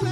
[0.00, 0.06] You're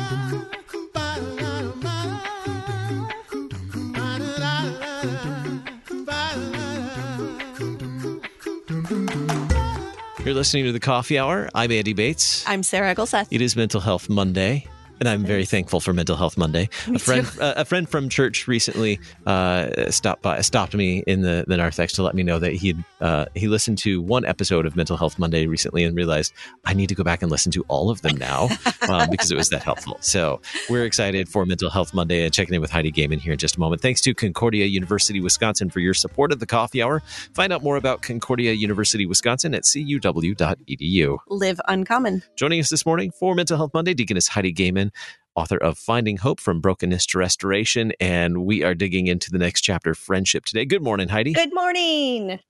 [10.34, 11.48] listening to the Coffee Hour.
[11.54, 12.44] I'm Andy Bates.
[12.48, 13.28] I'm Sarah Gulseth.
[13.30, 14.66] It is Mental Health Monday
[15.00, 16.68] and I'm very thankful for Mental Health Monday.
[16.88, 21.22] Me a friend, uh, a friend from church recently uh, stopped by, stopped me in
[21.22, 24.66] the, the narthex to let me know that he uh, he listened to one episode
[24.66, 26.32] of Mental Health Monday recently and realized
[26.64, 28.48] I need to go back and listen to all of them now
[28.88, 29.98] um, because it was that helpful.
[30.00, 33.38] So we're excited for Mental Health Monday and checking in with Heidi Goehmann here in
[33.38, 33.82] just a moment.
[33.82, 37.00] Thanks to Concordia University Wisconsin for your support of the Coffee Hour.
[37.34, 41.18] Find out more about Concordia University Wisconsin at cuw.edu.
[41.28, 42.22] Live uncommon.
[42.36, 44.85] Joining us this morning for Mental Health Monday, Deaconess Heidi Goehmann,
[45.34, 47.92] author of Finding Hope from Brokenness to Restoration.
[48.00, 50.64] And we are digging into the next chapter, Friendship, today.
[50.64, 51.32] Good morning, Heidi.
[51.32, 52.40] Good morning.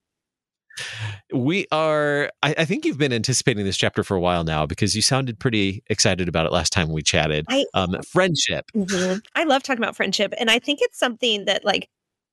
[1.33, 4.95] We are, I, I think you've been anticipating this chapter for a while now because
[4.95, 7.47] you sounded pretty excited about it last time we chatted.
[7.49, 8.67] I- um, friendship.
[8.75, 9.21] Mhm.
[9.35, 11.89] I love talking about friendship, and I think it's something that like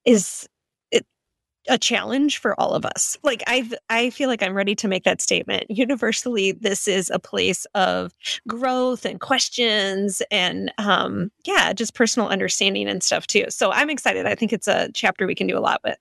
[0.05, 0.47] is
[1.69, 3.17] a challenge for all of us.
[3.23, 5.65] Like I've, I feel like I'm ready to make that statement.
[5.69, 8.13] Universally, this is a place of
[8.47, 13.45] growth and questions, and um, yeah, just personal understanding and stuff too.
[13.49, 14.25] So I'm excited.
[14.25, 15.97] I think it's a chapter we can do a lot with.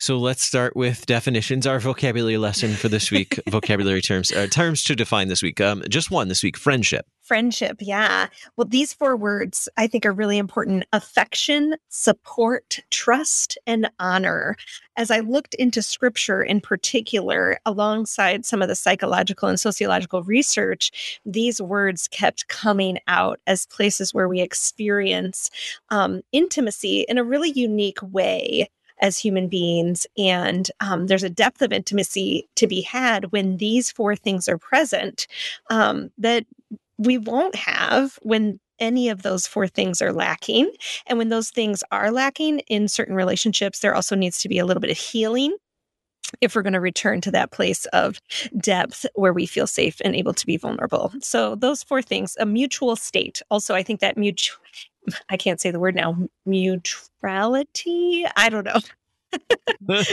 [0.00, 1.66] So let's start with definitions.
[1.66, 5.60] Our vocabulary lesson for this week, vocabulary terms, uh, terms to define this week.
[5.60, 7.04] Um, just one this week friendship.
[7.24, 8.28] Friendship, yeah.
[8.56, 14.56] Well, these four words I think are really important affection, support, trust, and honor.
[14.96, 21.20] As I looked into scripture in particular, alongside some of the psychological and sociological research,
[21.26, 25.50] these words kept coming out as places where we experience
[25.90, 28.68] um, intimacy in a really unique way
[29.00, 30.06] as human beings.
[30.16, 34.58] And um, there's a depth of intimacy to be had when these four things are
[34.58, 35.26] present
[35.70, 36.46] um, that
[36.98, 40.70] we won't have when any of those four things are lacking.
[41.06, 44.64] And when those things are lacking in certain relationships, there also needs to be a
[44.64, 45.56] little bit of healing
[46.40, 48.20] if we're going to return to that place of
[48.58, 51.12] depth where we feel safe and able to be vulnerable.
[51.20, 53.40] So, those four things, a mutual state.
[53.50, 54.58] Also, I think that mutual,
[55.28, 58.24] I can't say the word now, neutrality.
[58.36, 58.80] I don't know.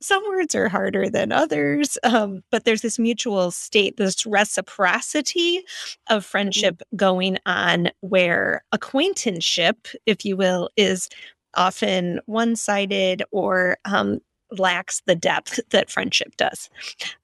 [0.00, 5.62] Some words are harder than others, um, but there's this mutual state, this reciprocity
[6.08, 11.08] of friendship going on where acquaintanceship, if you will, is
[11.54, 14.20] often one sided or um,
[14.58, 16.70] lacks the depth that friendship does.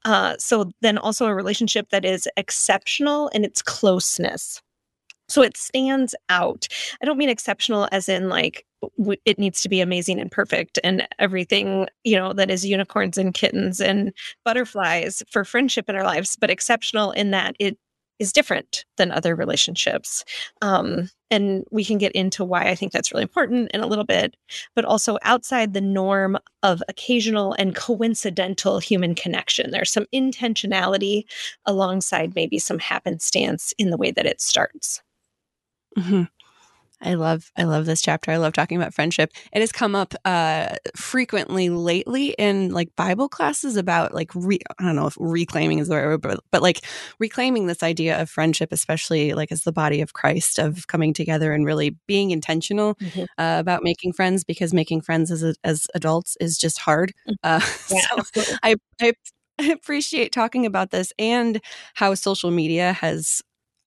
[0.05, 4.63] Uh, so, then also a relationship that is exceptional in its closeness.
[5.29, 6.69] So it stands out.
[7.03, 8.65] I don't mean exceptional as in like
[9.25, 13.35] it needs to be amazing and perfect and everything, you know, that is unicorns and
[13.35, 14.13] kittens and
[14.45, 17.79] butterflies for friendship in our lives, but exceptional in that it
[18.19, 20.25] is different than other relationships.
[20.63, 24.05] Um, and we can get into why I think that's really important in a little
[24.05, 24.37] bit,
[24.75, 29.71] but also outside the norm of occasional and coincidental human connection.
[29.71, 31.25] There's some intentionality
[31.67, 35.03] alongside maybe some happenstance in the way that it starts.
[35.97, 36.23] Hmm
[37.03, 38.31] I love I love this chapter.
[38.31, 39.31] I love talking about friendship.
[39.53, 44.85] It has come up uh, frequently lately in like Bible classes about like re- I
[44.85, 46.83] don't know if reclaiming is the right word, but, but like
[47.21, 51.53] reclaiming this idea of friendship, especially like as the body of Christ of coming together
[51.53, 53.25] and really being intentional Mhm.
[53.39, 57.13] uh, about making friends because making friends as a, as adults is just hard.
[57.45, 58.57] Uh, Yeah, so absolutely.
[58.63, 59.13] I, I
[59.59, 61.61] I appreciate talking about this and
[61.95, 63.41] how social media has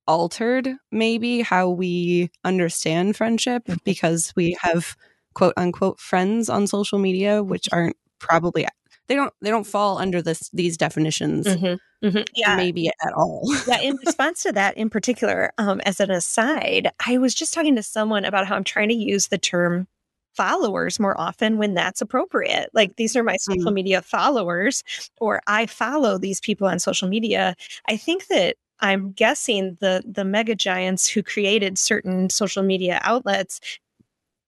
[0.10, 3.78] altered maybe how we understand friendship Mhm.
[3.86, 4.96] because we have
[5.36, 8.66] quote unquote friends on social media which aren't probably
[9.08, 11.78] they don't they don't fall under this these definitions Mhm.
[12.04, 12.26] Mhm.
[12.36, 12.56] Yeah.
[12.56, 17.18] maybe at all yeah, in response to that in particular, um, as an aside, I
[17.20, 19.88] was just talking to someone about how I'm trying to use the term
[20.36, 22.70] followers more often when that's appropriate.
[22.74, 24.84] Like these are my social media followers,
[25.20, 27.56] or I follow these people on social media.
[27.90, 33.60] I think that I'm guessing the the mega giants who created certain social media outlets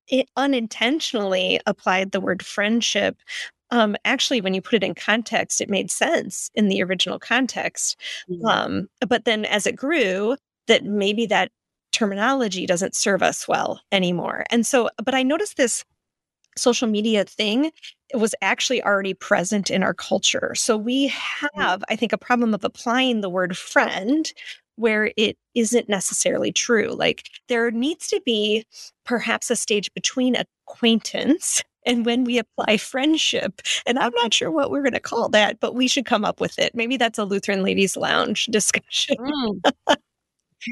[0.07, 3.17] it unintentionally applied the word friendship
[3.71, 7.95] um, actually, when you put it in context, it made sense in the original context.
[8.45, 10.35] Um, but then as it grew,
[10.67, 11.51] that maybe that
[11.93, 14.45] terminology doesn't serve us well anymore.
[14.51, 15.85] And so, but I noticed this
[16.57, 17.71] social media thing
[18.13, 20.53] was actually already present in our culture.
[20.55, 24.31] So we have, I think, a problem of applying the word friend
[24.75, 26.89] where it isn't necessarily true.
[26.89, 28.65] Like there needs to be
[29.05, 33.61] perhaps a stage between acquaintance and when we apply friendship.
[33.85, 36.39] And I'm not sure what we're going to call that, but we should come up
[36.39, 36.75] with it.
[36.75, 39.17] Maybe that's a Lutheran Ladies Lounge discussion.
[39.17, 39.71] Mm.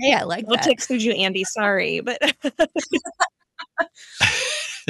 [0.01, 0.63] hey, I like I'll that.
[0.63, 1.43] take you, Andy.
[1.43, 2.19] Sorry, but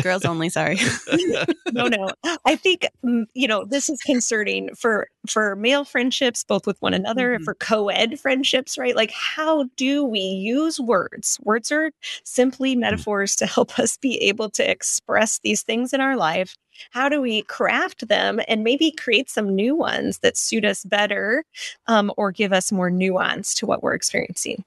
[0.01, 0.50] Girls only.
[0.50, 0.78] Sorry.
[1.72, 2.10] no, no.
[2.46, 6.94] I think mm, you know this is concerning for for male friendships, both with one
[6.94, 7.44] another, Mhm.
[7.44, 8.96] for co-ed friendships, right?
[8.96, 11.38] Like, how do we use words?
[11.44, 11.92] Words are
[12.24, 16.56] simply metaphors to help us be able to express these things in our life.
[16.92, 21.44] How do we craft them and maybe create some new ones that suit us better,
[21.88, 24.63] um, or give us more nuance to what we're experiencing?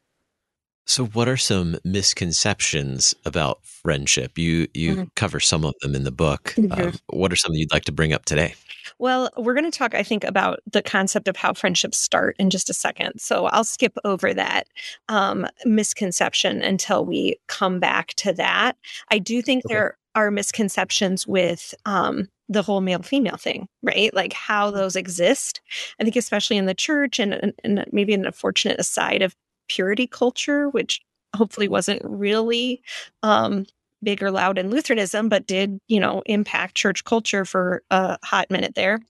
[0.86, 4.36] So, what are some misconceptions about friendship?
[4.36, 5.08] You you Mhm.
[5.14, 6.54] cover some of them in the book.
[6.56, 6.78] Mhm.
[6.78, 8.54] Um, what are some of you'd like to bring up today?
[8.98, 12.50] Well, we're going to talk, I think, about the concept of how friendships start in
[12.50, 13.20] just a second.
[13.20, 14.66] So I'll skip over that
[15.08, 18.76] um, misconception until we come back to that.
[19.08, 19.74] I do think Okay.
[19.74, 24.12] there are misconceptions with um, the whole male female thing, right?
[24.12, 25.60] Like how those exist.
[26.00, 29.34] I think, especially in the church and, and, and maybe an unfortunate aside of
[29.74, 31.00] purity culture, which
[31.36, 32.82] hopefully wasn't really
[33.22, 33.64] um,
[34.02, 38.50] big or loud in Lutheranism, but did, you know, impact church culture for a hot
[38.50, 39.00] minute there.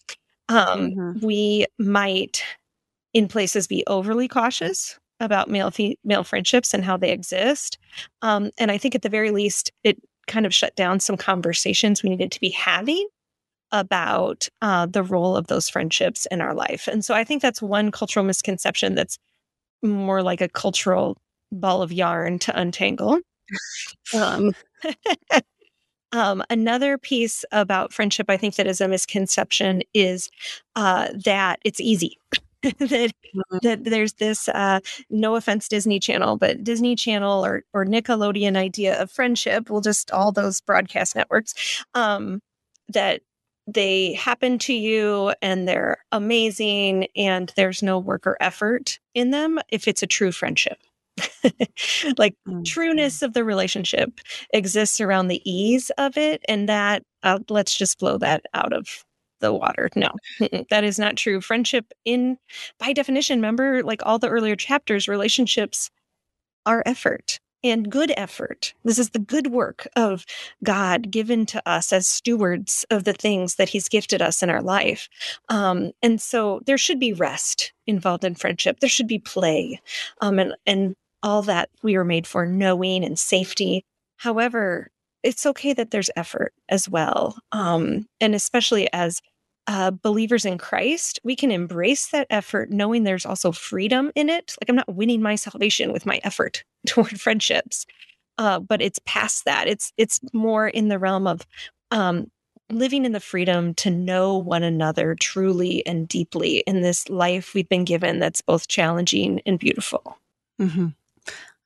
[0.48, 1.22] Um, Mhm.
[1.22, 2.42] We might,
[3.12, 7.78] in places, be overly cautious about male female friendships and how they exist.
[8.22, 12.02] Um, and I think at the very least, it kind of shut down some conversations
[12.02, 13.06] we needed to be having
[13.72, 16.88] about uh, the role of those friendships in our life.
[16.88, 19.18] And so I think that's one cultural misconception that's
[19.82, 21.18] more like a cultural
[21.50, 23.20] ball of yarn to untangle.
[24.14, 24.54] Um,
[26.12, 30.28] um, another piece about friendship, I think that is a misconception, is
[30.76, 32.18] uh, that it's easy.
[32.62, 33.60] that Mhm.
[33.62, 39.00] that there's this uh, no offense Disney Channel, but Disney Channel or or Nickelodeon idea
[39.00, 39.70] of friendship.
[39.70, 41.54] Well, just all those broadcast networks
[41.94, 42.40] um,
[42.88, 43.22] that
[43.66, 49.58] they happen to you and they're amazing and there's no work or effort in them
[49.70, 50.78] if it's a true friendship.
[52.18, 52.64] like Mhm.
[52.64, 54.20] trueness of the relationship
[54.52, 59.04] exists around the ease of it and that uh, let's just blow that out of
[59.40, 60.10] the water no
[60.70, 62.38] that is not true friendship in
[62.78, 65.90] by definition remember like all the earlier chapters relationships
[66.66, 70.24] are effort and good effort this is the good work of
[70.64, 74.62] god given to us as stewards of the things that he's gifted us in our
[74.62, 75.08] life
[75.48, 79.80] um, and so there should be rest involved in friendship there should be play
[80.20, 83.84] um, and and all that we are made for knowing and safety.
[84.16, 84.90] However,
[85.22, 87.38] it's okay that there's effort as well.
[87.52, 89.20] Um, and especially as
[89.66, 94.56] uh, believers in Christ, we can embrace that effort knowing there's also freedom in it.
[94.60, 97.86] Like I'm not winning my salvation with my effort toward friendships.
[98.38, 99.68] Uh, but it's past that.
[99.68, 101.46] It's it's more in the realm of
[101.90, 102.30] um,
[102.70, 107.68] living in the freedom to know one another truly and deeply in this life we've
[107.68, 110.18] been given that's both challenging and beautiful.
[110.60, 110.94] Mhm.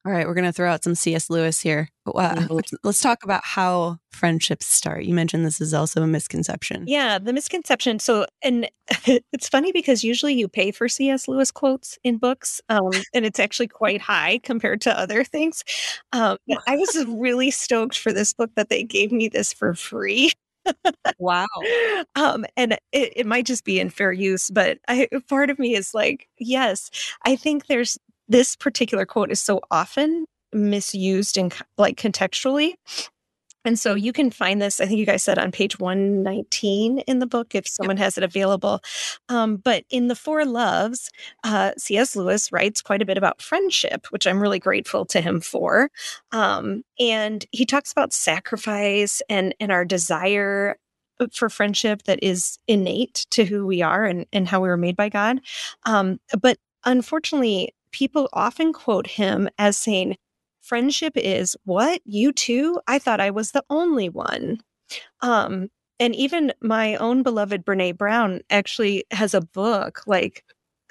[0.07, 1.29] All right, we're going to throw out some C.S.
[1.31, 1.89] Lewis here.
[2.07, 2.51] Uh, Mhm.
[2.51, 5.03] let's, let's talk about how friendships start.
[5.05, 6.85] You mentioned this is also a misconception.
[6.87, 7.99] Yeah, the misconception.
[7.99, 8.71] So, and
[9.33, 11.27] it's funny because usually you pay for C.S.
[11.27, 15.65] Lewis quotes in books, um, and it's actually quite high compared to other things.
[16.13, 16.37] Um,
[16.69, 20.31] I was really stoked for this book that they gave me this for free.
[21.19, 21.47] Wow.
[22.15, 25.75] Um, and it, it might just be in fair use, but I, part of me
[25.75, 26.91] is like, yes,
[27.27, 32.75] I think there's this particular quote is so often misused and like contextually.
[33.67, 37.19] And so you can find this, I think you guys said on page 119 in
[37.19, 38.81] the book if someone has it available.
[39.29, 41.11] Um, but in The Four Loves,
[41.43, 42.15] uh, C.S.
[42.15, 45.91] Lewis writes quite a bit about friendship, which I'm really grateful to him for.
[46.31, 50.79] Um, and he talks about sacrifice and, and our desire
[51.33, 54.97] for friendship that is innate to who we are and, and how we were made
[54.97, 55.41] by God.
[55.85, 60.19] Um, but unfortunately, people often quote him as saying,
[60.61, 62.03] friendship is what?
[62.05, 62.79] You too?
[62.87, 64.61] I thought i was the only one.
[65.23, 70.45] Um and even my own beloved Brené Brown actually has a book like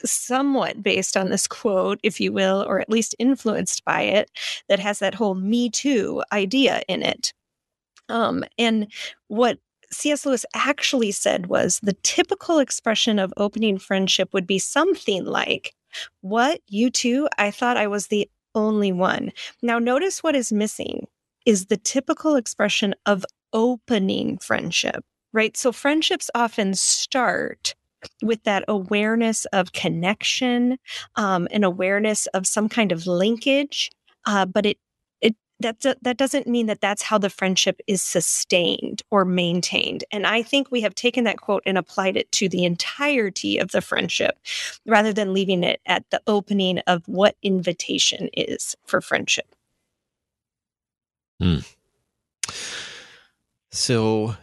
[0.03, 4.31] somewhat based on this quote if you will or at least influenced by it
[4.67, 7.33] that has that whole me too idea in it.
[8.09, 8.91] Um and
[9.27, 9.59] what
[9.91, 15.75] cs lewis actually said was the typical expression of opening friendship would be something like
[16.21, 19.31] what you too i thought i was the only one.
[19.61, 21.07] Now, notice what is missing
[21.45, 25.55] is the typical expression of opening friendship, right?
[25.55, 27.75] So, friendships often start
[28.23, 30.77] with that awareness of connection,
[31.15, 33.91] um, an awareness of some kind of linkage,
[34.25, 34.77] uh, but it
[35.59, 40.41] that that doesn't mean that that's how the friendship is sustained or maintained and i
[40.41, 44.37] think we have taken that quote and applied it to the entirety of the friendship
[44.85, 49.55] rather than leaving it at the opening of what invitation is for friendship
[51.41, 51.57] Hmm.
[53.71, 54.35] So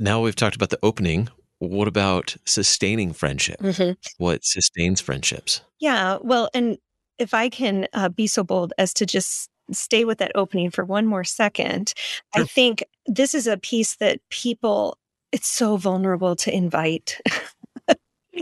[0.00, 1.28] now we've talked about the opening.
[1.60, 3.60] What about sustaining friendship?
[3.60, 3.92] mm-hmm.
[4.18, 5.60] What sustains friendships?
[5.80, 6.78] yeah well and
[7.18, 10.84] if i can uh, be so bold as to just stay with that opening for
[10.84, 11.92] one more second.
[12.34, 14.98] I think this is a piece that people
[15.32, 17.18] it's so vulnerable to invite.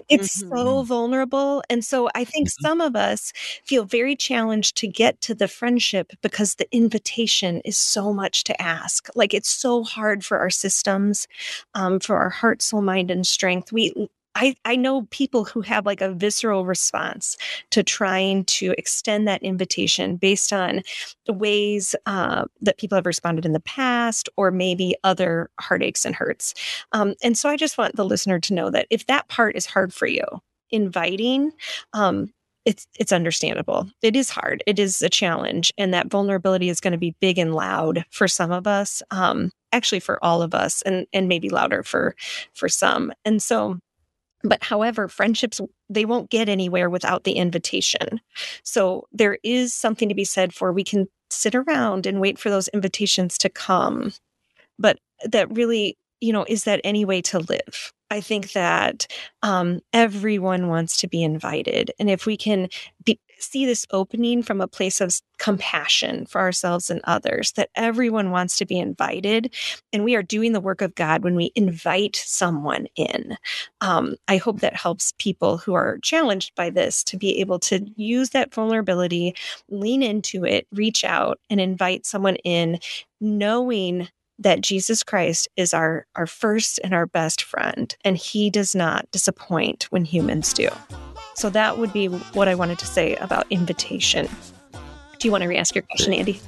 [0.09, 2.53] It's so vulnerable and so i think Mhm.
[2.63, 3.33] some of us
[3.65, 8.61] feel very challenged to get to the friendship because the invitation is so much to
[8.63, 9.09] ask.
[9.15, 11.27] Like it's so hard for our systems
[11.75, 13.73] um, for our heart soul mind and strength.
[13.73, 17.37] We I, I know people who have like a visceral response
[17.71, 20.83] to trying to extend that invitation based on
[21.27, 26.15] the ways uh, that people have responded in the past or maybe other heartaches and
[26.15, 26.55] hurts.
[26.93, 29.67] Um, and so I just want the listener to know that if that part is
[29.67, 30.25] hard for you,
[30.71, 31.53] inviting,
[31.93, 32.33] um,
[32.65, 33.89] it's it's understandable.
[34.03, 34.63] It is hard.
[34.67, 38.29] It is a challenge, and that vulnerability is going to be big and loud for
[38.29, 39.03] some of us.
[39.11, 42.15] Um, actually, for all of us, and and maybe louder for
[42.53, 43.11] for some.
[43.25, 43.79] And so,
[44.43, 48.21] but however, friendships they won't get anywhere without the invitation.
[48.63, 52.51] So there is something to be said for we can sit around and wait for
[52.51, 54.13] those invitations to come,
[54.79, 57.93] but that really you know is that any way to live?
[58.11, 59.07] I think that
[59.43, 62.69] um, everyone wants to be invited and if we can
[63.05, 68.31] be, see this opening from a place of compassion for ourselves and others that everyone
[68.31, 69.55] wants to be invited
[69.93, 73.37] and we are doing the work of god when we invite someone in.
[73.81, 77.87] Um, i hope that helps people who are challenged by this to be able to
[77.97, 79.35] use that vulnerability
[79.69, 82.79] lean into it reach out and invite someone in
[83.21, 84.09] knowing
[84.39, 89.11] that Jesus Christ is our our first and our best friend and he does not
[89.11, 90.69] disappoint when humans do.
[91.35, 94.29] So that would be what I wanted to say about invitation.
[95.19, 96.41] Do you want to re-ask your question, Andy?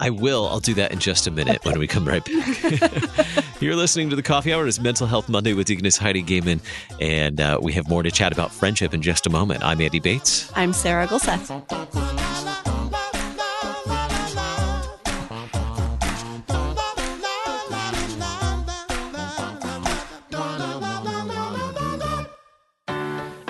[0.00, 0.48] I will.
[0.48, 3.34] I'll do that in just a minute when we come right back.
[3.60, 4.66] You're listening to the Coffee Hour.
[4.66, 6.60] It's Mental Health Monday with Deaconess Heidi Goehmann,
[7.00, 9.62] and uh, we have more to chat about friendship in just a moment.
[9.62, 10.50] I'm Andy Bates.
[10.56, 12.43] I'm Sarah Gulseth.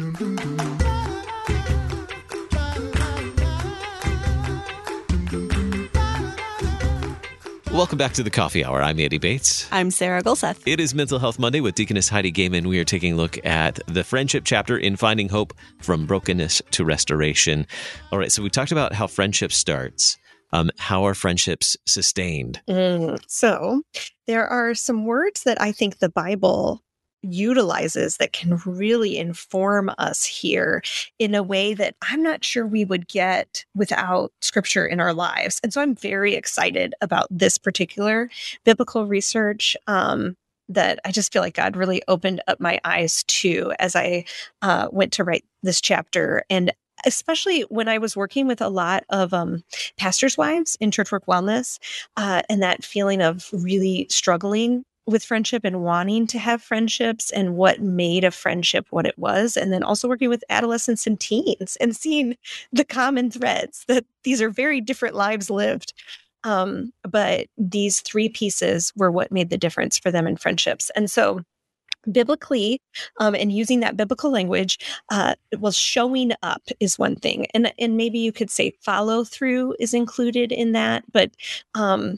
[0.00, 0.36] Welcome
[7.98, 8.80] back to the Coffee Hour.
[8.80, 9.68] I'm Andy Bates.
[9.70, 10.62] I'm Sarah Gulseth.
[10.64, 12.66] It is Mental Health Monday with Deaconess Heidi Goehmann.
[12.66, 15.52] We are taking a look at the friendship chapter in Finding Hope
[15.82, 17.66] from Brokenness to Restoration.
[18.10, 20.16] All right, so we talked about how friendship starts.
[20.54, 22.62] Um, how are friendships sustained?
[22.66, 23.82] Mm, so
[24.26, 26.82] there are some words that I think the Bible
[27.22, 30.82] utilizes that can really inform us here
[31.18, 35.60] in a way that I'm not sure we would get without scripture in our lives.
[35.62, 38.30] And so I'm very excited about this particular
[38.64, 39.76] biblical research.
[39.86, 40.36] Um,
[40.68, 44.24] that I just feel like God really opened up my eyes to as I
[44.62, 46.44] uh, went to write this chapter.
[46.48, 46.72] And
[47.04, 49.64] especially when I was working with a lot of um,
[49.96, 51.78] pastors' wives in church work wellness,
[52.16, 57.56] uh, and that feeling of really struggling with friendship and wanting to have friendships and
[57.56, 59.56] what made a friendship what it was.
[59.56, 62.36] And then also working with adolescents and teens and seeing
[62.72, 65.92] the common threads that these are very different lives lived.
[66.44, 70.90] Um, but these three pieces were what made the difference for them in friendships.
[70.96, 71.42] And so,
[72.10, 72.80] biblically
[73.18, 74.78] um, and using that biblical language
[75.10, 79.74] uh, well showing up is one thing and and maybe you could say follow through
[79.78, 81.30] is included in that but
[81.74, 82.16] um,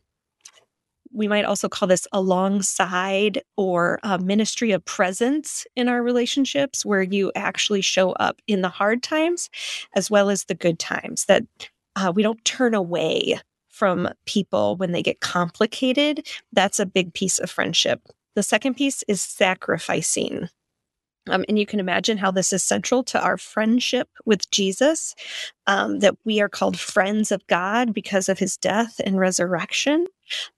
[1.13, 7.03] we might also call this alongside or a ministry of presence in our relationships where
[7.03, 9.51] you actually show up in the hard times
[9.95, 11.45] as well as the good times that
[11.97, 13.39] uh, we don't turn away
[13.69, 16.27] from people when they get complicated.
[16.53, 18.01] That's a big piece of friendship.
[18.35, 20.49] The second piece is sacrificing.
[21.29, 25.15] Um, and you can imagine how this is central to our friendship with Jesus,
[25.69, 30.07] um, that we are called friends of God because of his death and resurrection.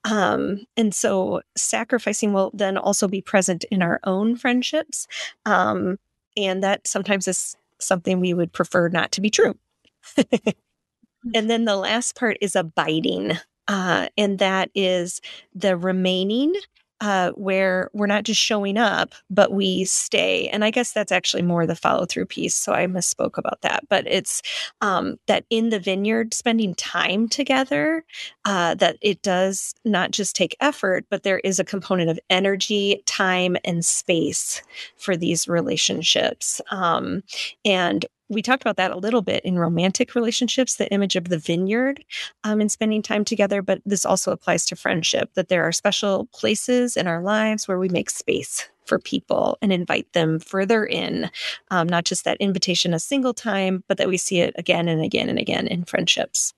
[0.05, 5.07] Um, and so sacrificing will then also be present in our own friendships.
[5.47, 5.99] Um,
[6.37, 9.55] and that sometimes is something we would prefer not to be true.
[11.35, 13.33] and then the last part is abiding.
[13.67, 15.21] Uh, and that is
[15.55, 16.55] the remaining
[17.01, 20.49] uh, where we're not just showing up, but we stay.
[20.49, 22.55] And I guess that's actually more the follow through piece.
[22.55, 23.85] So I misspoke about that.
[23.89, 24.43] But it's
[24.81, 28.05] um, that in the vineyard, spending time together,
[28.45, 33.03] uh, that it does not just take effort, but there is a component of energy,
[33.07, 34.63] time, and space
[34.97, 36.61] for these relationships.
[36.71, 37.23] Um,
[37.65, 41.39] and we talked about that a little bit in romantic relationships, the image of the
[41.39, 42.05] vineyard
[42.43, 43.63] um, and spending time together.
[43.63, 47.79] But this also applies to friendship, that there are special places in our lives where
[47.79, 51.31] we make space for people and invite them further in,
[51.71, 55.03] um, not just that invitation a single time, but that we see it again and
[55.03, 56.53] again and again in friendships.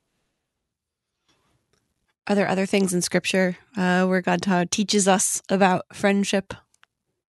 [2.27, 6.55] Are there other things in scripture uh, where God teaches us about friendship?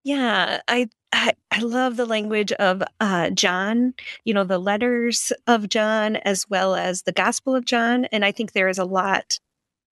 [0.04, 3.94] Yeah, I I, I love the language of uh, John,
[4.26, 8.06] you know, the letters of John as well as the Gospel of John.
[8.06, 9.40] And I think there is a lot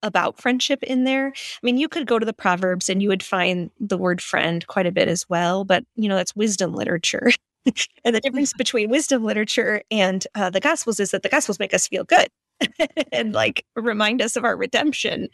[0.03, 1.27] about friendship in there.
[1.35, 4.65] I mean, you could go to the Proverbs and you would find the word friend
[4.67, 7.31] quite a bit as well, but, you know, that's wisdom literature.
[8.05, 11.73] and the difference between wisdom literature and uh, the Gospels is that the Gospels make
[11.73, 12.27] us feel good.
[13.11, 15.27] and like remind us of our redemption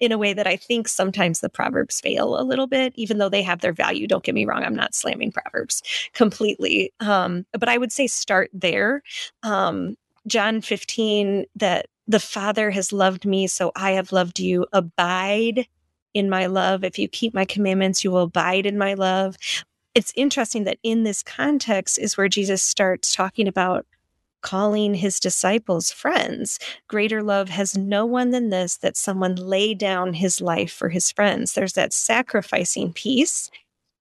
[0.00, 3.28] in a way that I think sometimes the Proverbs fail a little bit, even though
[3.28, 4.06] they have their value.
[4.06, 5.82] Don't get me wrong, I'm not slamming Proverbs
[6.12, 6.92] completely.
[7.00, 9.02] Um, but I would say start there.
[9.42, 9.96] Um,
[10.26, 14.66] John 15, that the Father has loved me, so I have loved you.
[14.72, 15.66] Abide
[16.12, 16.84] in my love.
[16.84, 19.36] If you keep my commandments, you will abide in my love.
[19.94, 23.86] It's interesting that in this context is where Jesus starts talking about
[24.44, 26.60] calling his disciples friends.
[26.86, 31.10] Greater love has no one than this that someone lay down his life for his
[31.10, 31.54] friends.
[31.54, 33.50] There's that sacrificing piece.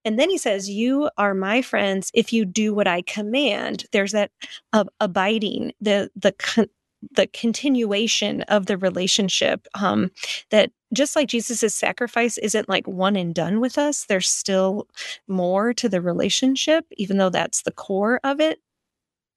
[0.06, 3.86] And then he says, You are my friends if you do what I command.
[3.94, 4.32] There's that
[4.74, 6.70] uh, abiding, the, the, con-
[7.12, 10.12] the continuation of the relationship um,
[10.52, 14.88] that just like jesus' sacrifice isn't like one and done with us there's still
[15.28, 18.60] more to the relationship even though that's the core of it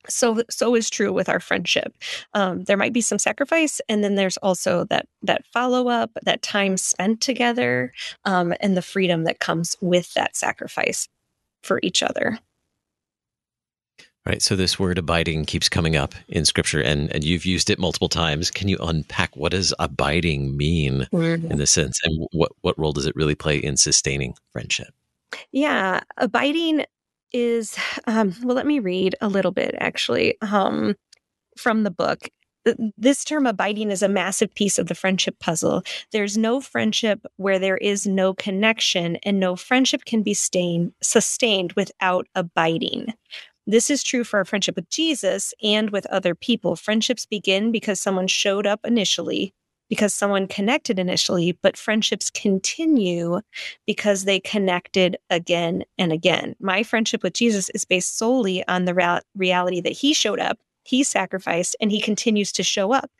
[0.08, 1.94] so so is true with our friendship.
[2.34, 6.76] Um, there might be some sacrifice and then there's also that that follow-up that time
[6.76, 7.92] spent together
[8.24, 11.08] um, and the freedom that comes with that sacrifice
[11.62, 12.38] for each other.
[14.24, 17.78] Right so this word abiding keeps coming up in scripture and and you've used it
[17.78, 18.50] multiple times.
[18.50, 21.50] Can you unpack what does abiding mean mm-hmm.
[21.50, 24.88] in this sense and what what role does it really play in sustaining friendship?
[25.52, 26.84] Yeah abiding
[27.36, 30.94] is um, well let me read a little bit actually um,
[31.56, 32.28] from the book
[32.96, 35.82] this term abiding is a massive piece of the friendship puzzle.
[36.12, 41.72] There's no friendship where there is no connection, and no friendship can be stain, sustained
[41.74, 43.14] without abiding.
[43.66, 46.76] This is true for our friendship with Jesus and with other people.
[46.76, 49.52] Friendships begin because someone showed up initially,
[49.88, 53.40] because someone connected initially, but friendships continue
[53.86, 56.56] because they connected again and again.
[56.60, 60.58] My friendship with Jesus is based solely on the rea- reality that he showed up,
[60.84, 63.10] he sacrificed, and he continues to show up,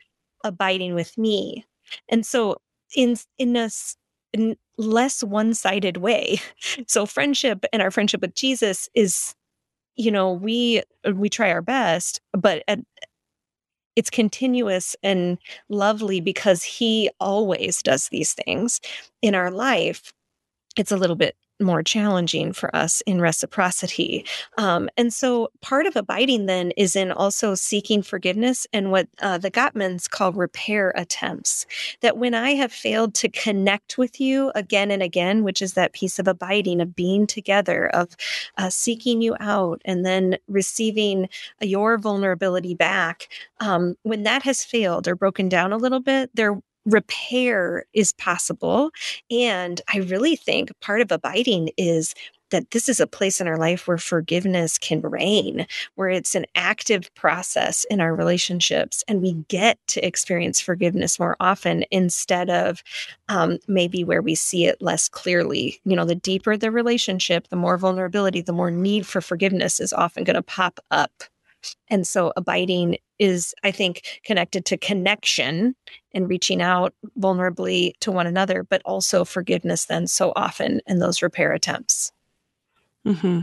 [0.43, 1.65] abiding with me.
[2.09, 2.57] And so,
[2.95, 3.69] in in a
[4.33, 6.39] in less one-sided way,
[6.87, 9.35] so friendship and our friendship with Jesus is,
[9.95, 10.81] you know, we
[11.13, 12.79] we try our best, but at
[13.97, 18.79] it's continuous and lovely because he always does these things
[19.23, 20.13] in our life.
[20.77, 24.25] It's a little bit more challenging for us in reciprocity.
[24.57, 29.37] Um, and so part of abiding then is in also seeking forgiveness and what uh,
[29.37, 31.65] the Gottmans call repair attempts.
[32.01, 35.93] That when I have failed to connect with you again and again, which is that
[35.93, 38.15] piece of abiding, of being together, of
[38.57, 41.29] uh, seeking you out, and then receiving
[41.61, 46.61] your vulnerability back, um, when that has failed or broken down a little bit, there
[46.87, 48.91] repair is possible.
[49.29, 52.15] And I really think part of abiding is
[52.49, 56.45] that this is a place in our life where forgiveness can reign, where it's an
[56.55, 62.81] active process in our relationships, and we get to experience forgiveness more often instead of
[63.27, 65.81] um, maybe where we see it less clearly.
[65.83, 69.93] You know, the deeper the relationship, the more vulnerability, the more need for forgiveness is
[69.93, 71.11] often going to pop up.
[71.89, 75.75] And so abiding is, I think, connected to connection
[76.13, 81.21] and reaching out vulnerably to one another, but also forgiveness then so often in those
[81.21, 82.11] repair attempts.
[83.05, 83.41] Mm-hmm.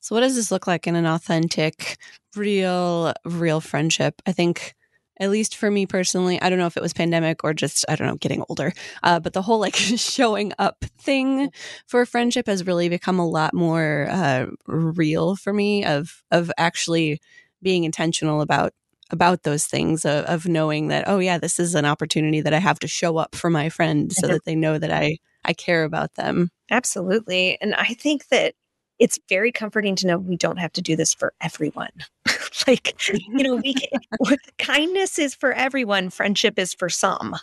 [0.00, 1.96] So, what does this look like in an authentic,
[2.36, 4.20] real, real friendship?
[4.26, 4.74] I think,
[5.18, 7.96] at least for me personally, I don't know if it was pandemic or just, I
[7.96, 8.72] don't know, getting older,
[9.02, 11.50] uh, but the whole like showing up thing
[11.86, 17.20] for friendship has really become a lot more uh, real for me of, of actually
[17.62, 18.72] being intentional about
[19.10, 22.58] about those things of, of knowing that oh yeah this is an opportunity that i
[22.58, 25.84] have to show up for my friend so that they know that i i care
[25.84, 26.50] about them.
[26.70, 27.58] Absolutely.
[27.60, 28.54] And I think that
[28.98, 31.90] it's very comforting to know we don't have to do this for everyone.
[32.66, 37.36] like, you know, we can, kindness is for everyone, friendship is for some.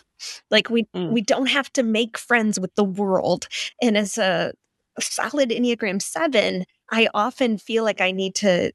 [0.50, 1.12] Like we Mm.
[1.12, 3.48] we don't have to make friends with the world.
[3.80, 4.52] And as a
[5.00, 8.72] solid Enneagram 7, I often feel like I need to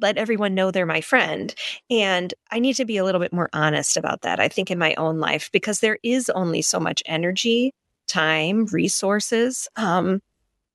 [0.00, 1.54] let everyone know they're my friend.
[1.90, 4.78] And I need to be a little bit more honest about that, I think, in
[4.78, 7.72] my own life, because there is only so much energy,
[8.06, 10.20] time, resources um,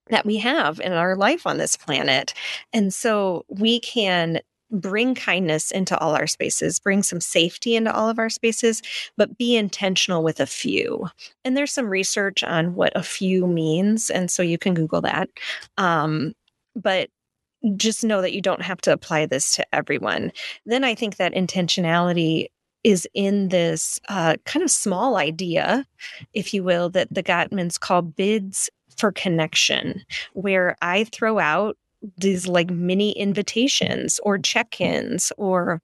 [0.09, 2.33] that we have in our life on this planet.
[2.73, 8.09] And so we can bring kindness into all our spaces, bring some safety into all
[8.09, 8.81] of our spaces,
[9.17, 11.09] but be intentional with a few.
[11.43, 14.09] And there's some research on what a few means.
[14.09, 15.29] And so you can Google that.
[15.77, 16.33] Um,
[16.75, 17.09] but
[17.75, 20.31] just know that you don't have to apply this to everyone.
[20.65, 22.47] Then I think that intentionality
[22.83, 25.85] is in this uh, kind of small idea,
[26.33, 28.69] if you will, that the Gottmans call bids
[29.01, 31.75] for connection, where I throw out
[32.17, 35.81] these like mini invitations or check ins or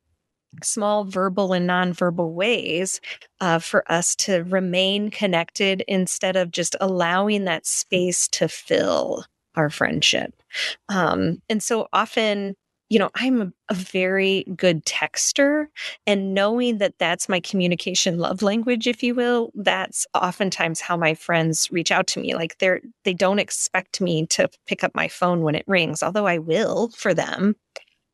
[0.63, 3.01] small verbal and nonverbal ways
[3.41, 9.25] uh, for us to remain connected instead of just allowing that space to fill
[9.55, 10.33] our friendship.
[10.87, 12.55] Um, and so often,
[12.89, 15.67] you know, I'm a, very good texter,
[16.05, 21.13] and knowing that that's my communication love language, if you will, that's oftentimes how my
[21.13, 22.33] friends reach out to me.
[22.33, 26.27] Like they're they don't expect me to pick up my phone when it rings, although
[26.27, 27.55] I will for them.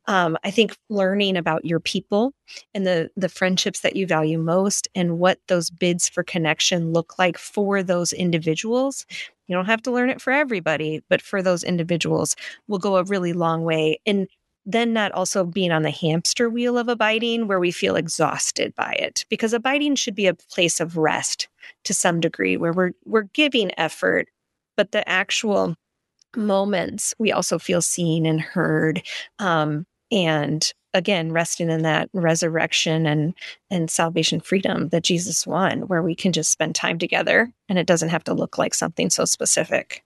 [0.06, 2.34] Um, I think learning about your people
[2.74, 7.18] and the the friendships that you value most and what those bids for connection look
[7.18, 9.06] like for those individuals.
[9.48, 12.36] You don't have to learn it for everybody, but for those individuals
[12.68, 14.00] will go a really long way.
[14.06, 14.28] And
[14.66, 18.94] then not also being on the hamster wheel of abiding where we feel exhausted by
[18.94, 21.48] it because abiding should be a place of rest
[21.84, 24.30] to some degree where we're we're giving effort
[24.78, 25.76] but the actual
[26.36, 29.04] moments we also feel seen and heard
[29.40, 33.34] um, and again resting in that resurrection and
[33.70, 37.88] and salvation freedom that jesus won where we can just spend time together and it
[37.88, 40.03] doesn't have to look like something so specific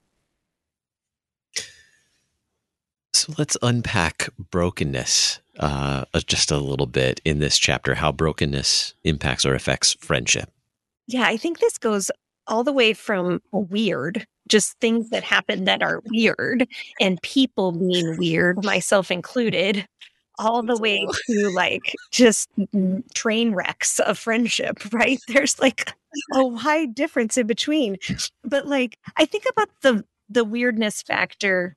[3.17, 8.93] So let's unpack brokenness uh, uh, just a little bit in this chapter, how brokenness
[9.03, 10.51] impacts or affects friendship.
[11.07, 12.11] yeah i think this goes
[12.45, 16.67] all the way from weird just things that happen that are weird
[17.01, 19.87] and people being weird myself included
[20.37, 22.47] all the way to like just
[23.15, 25.91] train wrecks of friendship right there's like
[26.35, 27.97] a wide difference in between
[28.43, 31.75] but like i think about the the weirdness factor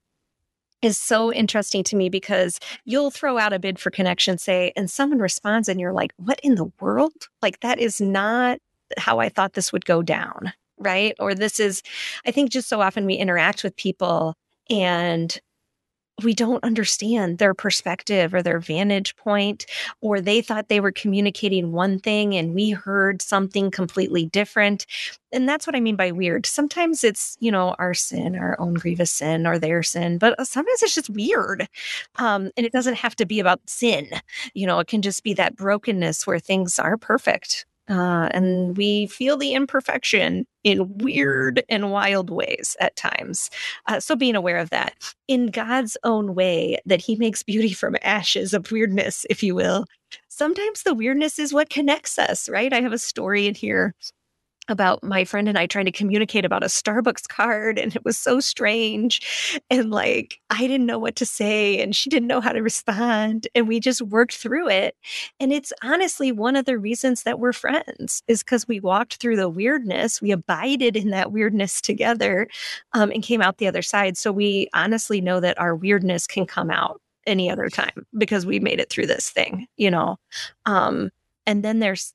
[0.83, 4.91] is so interesting to me because you'll throw out a bid for connection say and
[4.91, 7.29] someone responds and you're like what in the world?
[7.43, 8.59] Like that is not
[8.99, 11.15] how i thought this would go down right?
[11.19, 11.83] Or this is
[12.27, 14.35] i think just so often we interact with people
[14.69, 15.39] and
[16.25, 19.67] we don't understand their perspective or their vantage point,
[20.01, 24.87] or they thought they were communicating one thing and we heard something completely different.
[25.33, 26.47] And that's what I mean by weird.
[26.47, 30.83] Sometimes it's, you know, our sin, our own grievous sin or their sin, but sometimes
[30.83, 31.69] it's just weird.
[32.17, 34.09] Um, and it doesn't have to be about sin.
[34.55, 37.67] You know, it can just be that brokenness where things are perfect.
[37.91, 43.51] Uh, and we feel the imperfection in weird and wild ways at times.
[43.87, 44.95] Uh, so being aware of that
[45.27, 49.87] in God's own way, that He makes beauty from ashes of weirdness, if you will.
[50.29, 52.73] Sometimes the weirdness is what connects us, right?
[52.73, 53.95] I have a story in here
[54.71, 58.17] about my friend and I trying to communicate about a Starbucks card and it was
[58.17, 62.53] so strange and like I didn't know what to say and she didn't know how
[62.53, 64.97] to respond and we just worked through it
[65.39, 69.37] and it's honestly one of the reasons that we're friends is cuz we walked through
[69.37, 72.49] the weirdness we abided in that weirdness together
[72.93, 76.47] um, and came out the other side so we honestly know that our weirdness can
[76.47, 80.17] come out any other time because we made it through this thing you know?
[80.67, 81.11] Um
[81.47, 82.13] and then there's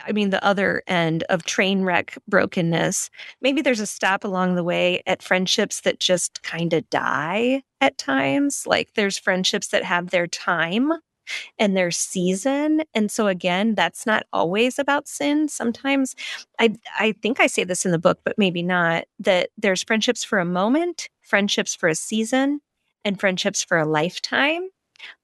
[0.00, 3.10] I mean, the other end of train wreck brokenness.
[3.40, 7.96] Maybe there's a stop along the way at friendships that just kind of die at
[7.98, 8.66] times.
[8.66, 10.92] Like there's friendships that have their time
[11.58, 12.82] and their season.
[12.94, 15.48] And so again, that's not always about sin.
[15.48, 16.14] Sometimes
[16.58, 20.24] I I think I say this in the book, but maybe not, that there's friendships
[20.24, 22.60] for a moment, friendships for a season,
[23.04, 24.68] and friendships for a lifetime.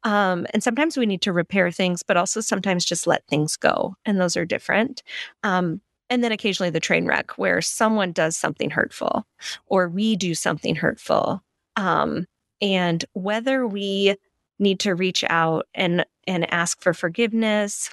[0.03, 3.95] Um, and sometimes we need to repair things, but also sometimes just let things go.
[4.05, 5.03] And those are different.
[5.43, 9.27] Um, and then occasionally the train wreck where someone does something hurtful
[9.67, 11.43] or we do something hurtful.
[11.77, 12.27] Um,
[12.61, 14.17] and whether we
[14.59, 17.93] need to reach out and and ask for forgiveness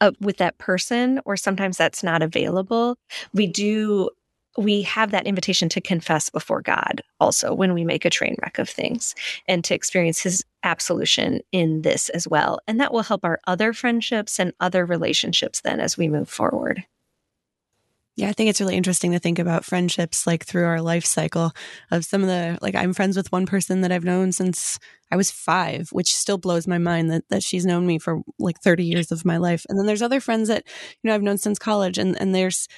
[0.00, 2.96] uh, with that person or sometimes that's not available
[3.32, 4.10] we do
[4.56, 8.58] we have that invitation to confess before God also when we make a train wreck
[8.58, 9.14] of things
[9.46, 12.60] and to experience his absolution in this as well.
[12.66, 16.84] And that will help our other friendships and other relationships then as we move forward.
[18.16, 21.52] Yeah, I think it's really interesting to think about friendships like through our life cycle
[21.90, 24.78] of some of the like I'm friends with one person that I've known since
[25.10, 28.60] I was 5, which still blows my mind that that she's known me for like
[28.60, 29.64] 30 years of my life.
[29.68, 30.64] And then there's other friends that
[31.02, 32.68] you know I've known since college and and there's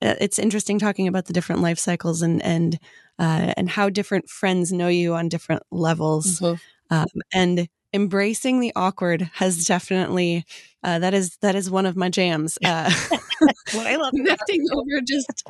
[0.00, 2.78] it's interesting talking about the different life cycles and and
[3.18, 6.40] uh, and how different friends know you on different levels.
[6.40, 6.56] Mm-hmm.
[6.92, 10.44] Um, and embracing the awkward has definitely
[10.82, 12.58] uh, that is that is one of my jams.
[12.64, 12.90] Uh,
[13.72, 15.42] what I love connecting over just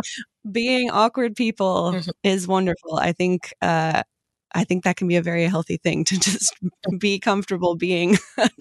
[0.51, 2.11] being awkward people mm-hmm.
[2.25, 2.97] is wonderful.
[2.97, 4.03] I think uh,
[4.53, 6.55] I think that can be a very healthy thing to just
[6.99, 8.19] be comfortable being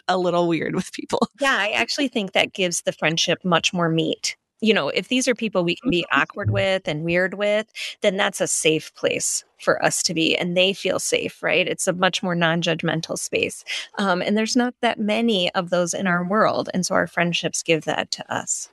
[0.07, 1.27] a little weird with people.
[1.39, 5.27] Yeah, I actually think that gives the friendship much more meat you know, if these
[5.27, 7.67] are people we can be awkward with and weird with,
[8.01, 11.67] then that's a safe place for us to be and they feel safe, right?
[11.67, 13.63] It's a much more non judgmental space.
[13.97, 16.69] Um, and there's not that many of those in our world.
[16.73, 18.69] And so our friendships give that to us.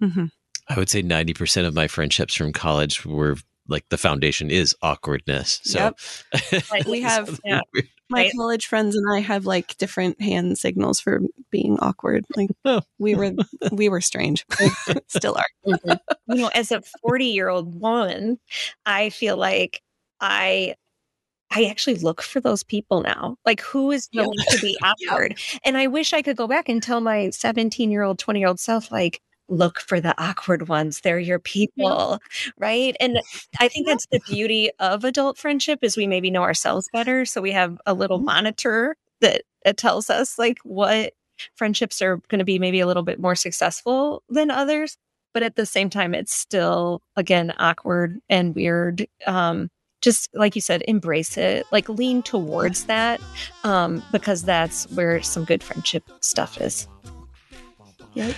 [0.00, 0.26] Mm-hmm.
[0.68, 3.36] I would say 90% of my friendships from college were
[3.68, 5.60] like the foundation is awkwardness.
[5.64, 5.94] So
[6.32, 6.86] yep.
[6.86, 7.60] we have yeah,
[8.08, 8.32] my right?
[8.36, 12.24] college friends and I have like different hand signals for being awkward.
[12.34, 12.80] Like oh.
[12.98, 13.32] we were
[13.72, 14.46] we were strange.
[15.08, 15.44] Still are.
[15.66, 16.34] Mm-hmm.
[16.34, 18.38] You know, as a 40 year old woman,
[18.86, 19.82] I feel like
[20.20, 20.74] I
[21.50, 23.36] I actually look for those people now.
[23.46, 24.48] Like, who is going yep.
[24.48, 25.30] to be awkward?
[25.52, 25.60] Yep.
[25.64, 28.48] And I wish I could go back and tell my 17 year old, 20 year
[28.48, 32.50] old self, like, look for the awkward ones they're your people yeah.
[32.58, 33.18] right and
[33.60, 37.40] i think that's the beauty of adult friendship is we maybe know ourselves better so
[37.40, 38.26] we have a little mm-hmm.
[38.26, 41.12] monitor that it tells us like what
[41.54, 44.96] friendships are going to be maybe a little bit more successful than others
[45.32, 50.60] but at the same time it's still again awkward and weird um just like you
[50.60, 53.20] said embrace it like lean towards that
[53.64, 56.86] um because that's where some good friendship stuff is
[58.14, 58.34] yep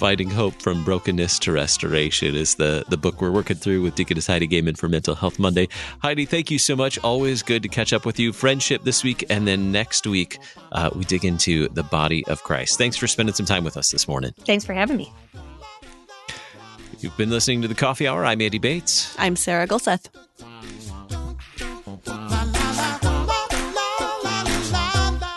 [0.00, 4.26] Finding Hope from Brokenness to Restoration is the, the book we're working through with Deaconess
[4.26, 5.68] Heidi Goehmann for Mental Health Monday.
[5.98, 6.98] Heidi, thank you so much.
[7.00, 8.32] Always good to catch up with you.
[8.32, 10.38] Friendship this week, and then next week,
[10.72, 12.78] uh, we dig into the body of Christ.
[12.78, 14.32] Thanks for spending some time with us this morning.
[14.46, 15.12] Thanks for having me.
[17.00, 18.24] You've been listening to the Coffee Hour.
[18.24, 19.14] I'm Andy Bates.
[19.18, 20.06] I'm Sarah Gulseth.